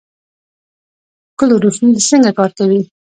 [1.39, 2.81] کلوروفیل څنګه کار کوي؟